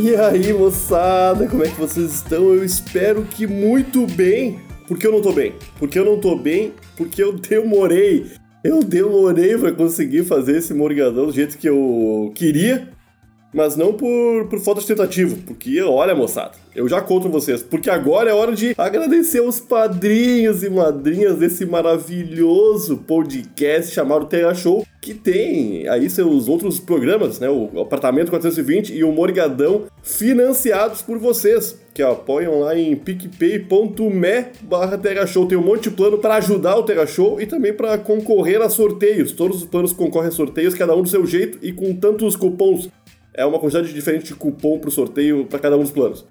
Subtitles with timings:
[0.00, 2.54] E aí, moçada, como é que vocês estão?
[2.54, 4.60] Eu espero que muito bem.
[4.86, 5.54] Porque eu não tô bem.
[5.76, 8.26] Porque eu não tô bem, porque eu demorei.
[8.62, 12.88] Eu demorei para conseguir fazer esse morgadão do jeito que eu queria
[13.52, 17.90] mas não por, por falta de tentativa, porque, olha, moçada, eu já conto vocês, porque
[17.90, 24.86] agora é hora de agradecer os padrinhos e madrinhas desse maravilhoso podcast chamado Terra Show,
[25.00, 31.18] que tem aí seus outros programas, né, o Apartamento 420 e o Morgadão, financiados por
[31.18, 35.46] vocês, que apoiam lá em picpay.me barra Terra Show.
[35.46, 38.68] Tem um monte de plano para ajudar o Terra Show e também para concorrer a
[38.68, 39.32] sorteios.
[39.32, 42.88] Todos os planos concorrem a sorteios, cada um do seu jeito e com tantos cupons
[43.38, 46.26] é uma quantidade diferente de cupom pro sorteio para cada um dos planos.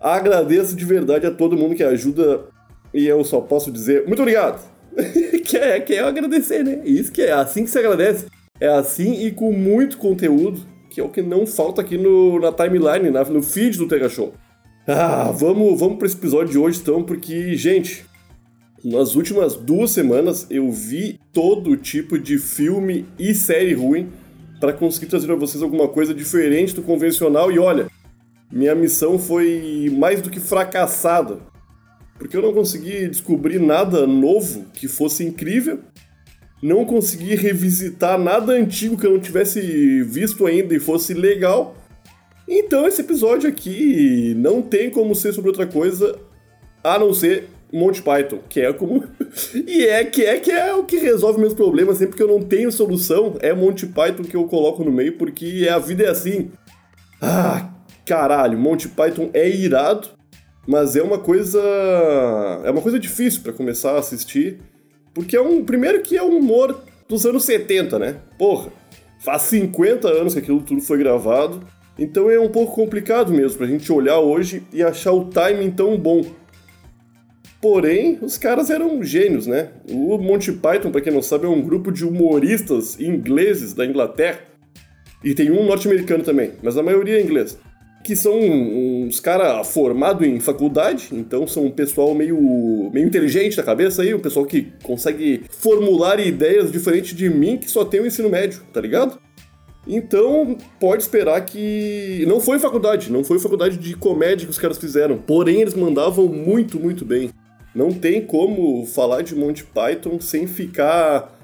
[0.00, 2.46] Agradeço de verdade a todo mundo que ajuda
[2.94, 4.66] e eu só posso dizer muito obrigado.
[5.44, 6.80] que, é, que é agradecer, né?
[6.86, 8.26] Isso que é assim que se agradece.
[8.58, 12.50] É assim e com muito conteúdo, que é o que não falta aqui no, na
[12.50, 14.32] timeline, na, no feed do Tega Show.
[14.88, 18.06] Ah, vamos, vamos para esse episódio de hoje então, porque, gente,
[18.82, 24.08] nas últimas duas semanas eu vi todo tipo de filme e série ruim
[24.60, 27.50] para conseguir trazer para vocês alguma coisa diferente do convencional.
[27.50, 27.88] E olha,
[28.52, 31.38] minha missão foi mais do que fracassada,
[32.18, 35.80] porque eu não consegui descobrir nada novo que fosse incrível,
[36.62, 41.74] não consegui revisitar nada antigo que eu não tivesse visto ainda e fosse legal.
[42.46, 46.18] Então esse episódio aqui não tem como ser sobre outra coisa
[46.84, 49.04] a não ser Monty Python, que é como.
[49.54, 52.40] E é que é que é o que resolve meus problemas, sempre que eu não
[52.40, 56.50] tenho solução, é Monty Python que eu coloco no meio, porque a vida é assim.
[57.20, 57.70] Ah,
[58.04, 60.08] caralho, Monty Python é irado,
[60.66, 61.60] mas é uma coisa.
[62.64, 64.58] É uma coisa difícil para começar a assistir,
[65.14, 65.64] porque é um.
[65.64, 68.16] Primeiro que é um humor dos anos 70, né?
[68.38, 68.70] Porra,
[69.20, 71.60] faz 50 anos que aquilo tudo foi gravado.
[71.98, 75.98] Então é um pouco complicado mesmo pra gente olhar hoje e achar o timing tão
[75.98, 76.24] bom.
[77.60, 79.68] Porém, os caras eram gênios, né?
[79.90, 84.40] O Monty Python, para quem não sabe, é um grupo de humoristas ingleses da Inglaterra.
[85.22, 87.58] E tem um norte-americano também, mas a maioria é inglês.
[88.02, 93.62] Que são uns caras formados em faculdade, então são um pessoal meio, meio inteligente da
[93.62, 98.06] cabeça aí, um pessoal que consegue formular ideias diferentes de mim que só tem o
[98.06, 99.18] ensino médio, tá ligado?
[99.86, 102.24] Então, pode esperar que.
[102.26, 105.18] Não foi faculdade, não foi faculdade de comédia que os caras fizeram.
[105.18, 107.30] Porém, eles mandavam muito, muito bem.
[107.74, 111.38] Não tem como falar de Monty Python sem ficar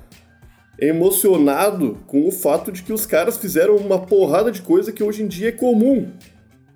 [0.78, 5.22] emocionado com o fato de que os caras fizeram uma porrada de coisa que hoje
[5.22, 6.10] em dia é comum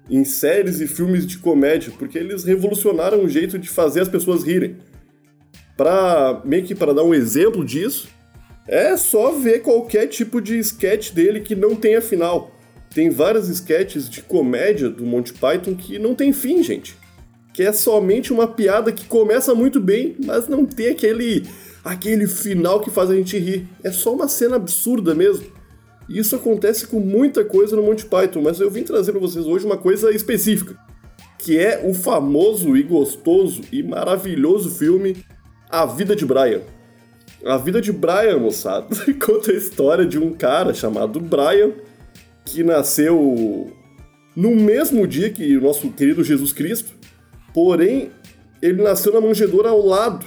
[0.09, 4.43] em séries e filmes de comédia, porque eles revolucionaram o jeito de fazer as pessoas
[4.43, 4.77] rirem.
[5.77, 8.09] Para meio que para dar um exemplo disso,
[8.67, 12.53] é só ver qualquer tipo de sketch dele que não tenha final.
[12.93, 16.97] Tem várias sketches de comédia do Monty Python que não tem fim, gente
[17.53, 21.47] que é somente uma piada que começa muito bem, mas não tem aquele
[21.85, 23.67] aquele final que faz a gente rir.
[23.83, 25.47] É só uma cena absurda mesmo.
[26.09, 29.47] E isso acontece com muita coisa no Monty Python, mas eu vim trazer para vocês
[29.47, 30.77] hoje uma coisa específica,
[31.39, 35.25] que é o famoso e gostoso e maravilhoso filme
[35.71, 36.63] A Vida de Brian.
[37.45, 38.89] A Vida de Brian, moçada,
[39.25, 41.71] conta a história de um cara chamado Brian
[42.45, 43.73] que nasceu
[44.35, 46.93] no mesmo dia que o nosso querido Jesus Cristo,
[47.53, 48.11] Porém,
[48.63, 50.27] ele nasceu na manjedoura ao lado.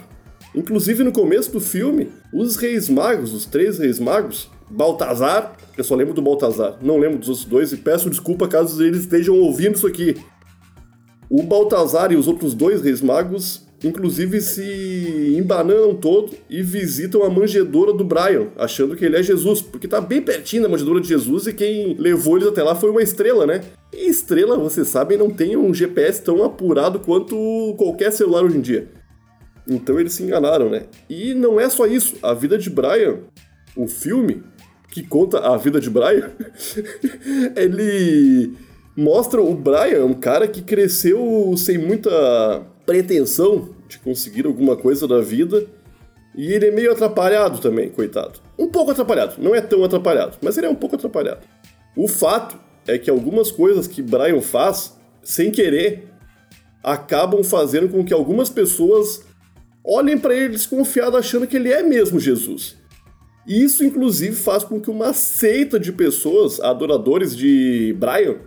[0.55, 5.95] Inclusive, no começo do filme, os reis magos, os três reis magos, Baltazar, eu só
[5.95, 9.75] lembro do Baltazar, não lembro dos outros dois, e peço desculpa caso eles estejam ouvindo
[9.75, 10.15] isso aqui.
[11.29, 17.29] O Baltazar e os outros dois reis magos inclusive se embananam todo e visitam a
[17.29, 21.07] manjedoura do Brian, achando que ele é Jesus, porque tá bem pertinho da manjedoura de
[21.09, 23.61] Jesus e quem levou eles até lá foi uma estrela, né?
[23.91, 28.61] E estrela, vocês sabem, não tem um GPS tão apurado quanto qualquer celular hoje em
[28.61, 28.87] dia.
[29.67, 30.83] Então eles se enganaram, né?
[31.09, 33.19] E não é só isso, a vida de Brian,
[33.75, 34.43] o filme
[34.89, 36.31] que conta a vida de Brian,
[37.57, 38.53] ele
[38.95, 45.21] mostra o Brian, um cara que cresceu sem muita pretensão de conseguir alguma coisa da
[45.21, 45.65] vida.
[46.35, 48.39] E ele é meio atrapalhado também, coitado.
[48.57, 51.41] Um pouco atrapalhado, não é tão atrapalhado, mas ele é um pouco atrapalhado.
[51.95, 52.57] O fato
[52.87, 56.07] é que algumas coisas que Brian faz, sem querer,
[56.83, 59.23] acabam fazendo com que algumas pessoas
[59.85, 62.77] olhem para ele desconfiado achando que ele é mesmo Jesus.
[63.45, 68.37] E isso, inclusive, faz com que uma seita de pessoas, adoradores de Brian,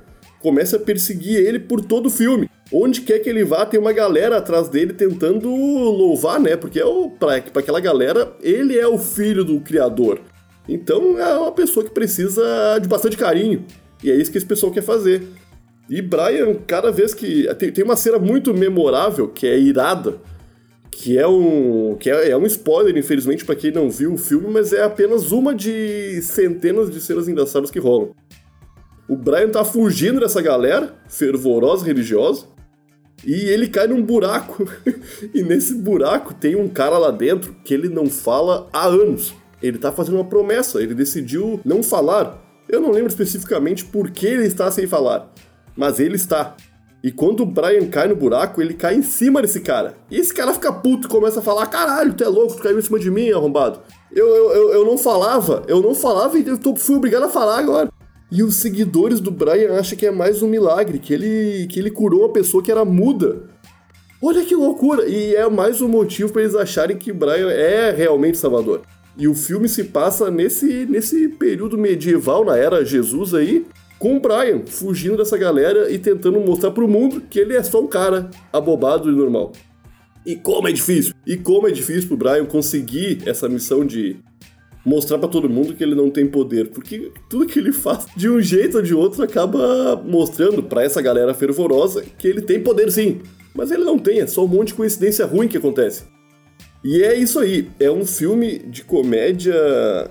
[0.41, 2.49] comece a perseguir ele por todo o filme.
[2.73, 6.57] Onde quer que ele vá, tem uma galera atrás dele tentando louvar, né?
[6.57, 10.21] Porque é o, pra, pra aquela galera, ele é o filho do criador.
[10.69, 13.65] Então é uma pessoa que precisa de bastante carinho.
[14.03, 15.23] E é isso que esse pessoal quer fazer.
[15.89, 17.47] E Brian, cada vez que.
[17.55, 20.19] Tem, tem uma cena muito memorável, que é irada,
[20.91, 21.97] que é um.
[21.99, 25.31] que é, é um spoiler, infelizmente, para quem não viu o filme, mas é apenas
[25.31, 28.11] uma de centenas de cenas engraçadas que rolam.
[29.09, 32.47] O Brian tá fugindo dessa galera, fervorosa religiosa,
[33.27, 34.67] e ele cai num buraco.
[35.35, 39.35] e nesse buraco tem um cara lá dentro que ele não fala há anos.
[39.61, 42.41] Ele tá fazendo uma promessa, ele decidiu não falar.
[42.69, 45.33] Eu não lembro especificamente por que ele está sem falar,
[45.77, 46.57] mas ele está.
[47.03, 49.97] E quando o Brian cai no buraco, ele cai em cima desse cara.
[50.11, 52.79] E esse cara fica puto e começa a falar: caralho, tu é louco, tu caiu
[52.79, 53.81] em cima de mim, arrombado.
[54.13, 57.59] Eu, eu, eu, não falava, eu não falava e eu tô, fui obrigado a falar
[57.59, 57.89] agora.
[58.31, 61.91] E os seguidores do Brian acham que é mais um milagre, que ele, que ele
[61.91, 63.45] curou uma pessoa que era muda.
[64.21, 65.09] Olha que loucura!
[65.09, 68.83] E é mais um motivo para eles acharem que Brian é realmente Salvador.
[69.17, 73.65] E o filme se passa nesse, nesse período medieval, na era Jesus aí,
[73.99, 77.81] com o Brian fugindo dessa galera e tentando mostrar pro mundo que ele é só
[77.81, 79.53] um cara abobado e normal.
[80.25, 81.15] E como é difícil!
[81.25, 84.17] E como é difícil pro Brian conseguir essa missão de
[84.87, 88.31] mostrar para todo mundo que ele não tem poder, porque tudo que ele faz, de
[88.31, 92.93] um jeito ou de outro, acaba mostrando para essa galera fervorosa que ele tem poder
[92.93, 93.21] sim,
[93.53, 96.05] mas ele não tem, é só um monte de coincidência ruim que acontece.
[96.85, 100.09] E é isso aí, é um filme de comédia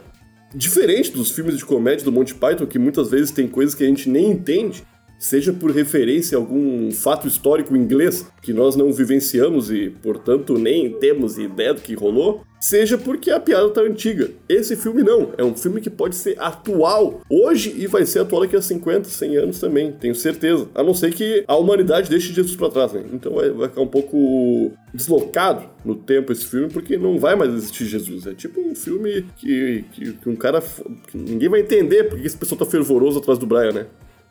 [0.53, 3.87] diferente dos filmes de comédia do Monty Python, que muitas vezes tem coisas que a
[3.87, 4.83] gente nem entende,
[5.17, 10.91] seja por referência a algum fato histórico inglês que nós não vivenciamos e, portanto, nem
[10.91, 14.29] temos ideia do que rolou, seja porque a piada tá antiga.
[14.49, 18.41] Esse filme não, é um filme que pode ser atual hoje e vai ser atual
[18.41, 20.67] daqui a 50, 100 anos também, tenho certeza.
[20.73, 23.03] A não ser que a humanidade deixe Jesus para trás, né?
[23.13, 27.53] Então vai, vai ficar um pouco deslocado no tempo esse filme, porque não vai mais
[27.53, 28.25] existir Jesus.
[28.25, 30.61] É tipo um filme que, que, que um cara.
[31.07, 33.85] Que ninguém vai entender porque esse pessoal tá fervoroso atrás do Brian, né?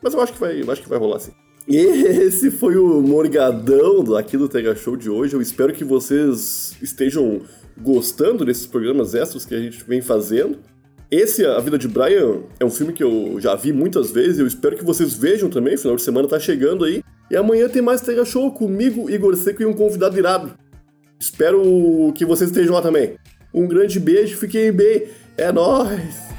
[0.05, 1.31] Mas eu acho que vai, acho que vai rolar assim.
[1.67, 1.77] E
[2.21, 5.33] esse foi o Morgadão aqui do Tega Show de hoje.
[5.33, 7.41] Eu espero que vocês estejam
[7.75, 10.59] gostando desses programas extras que a gente vem fazendo.
[11.09, 14.37] Esse, A Vida de Brian, é um filme que eu já vi muitas vezes.
[14.37, 15.75] Eu espero que vocês vejam também.
[15.75, 17.01] Final de semana tá chegando aí.
[17.31, 20.53] E amanhã tem mais Tega Show comigo, Igor Seco e um convidado irado.
[21.19, 23.15] Espero que vocês estejam lá também.
[23.51, 25.07] Um grande beijo, fiquem bem.
[25.35, 26.34] É nóis!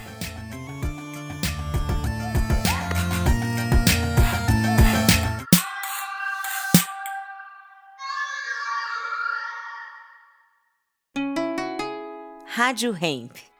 [12.66, 13.56] Rádio Hemp.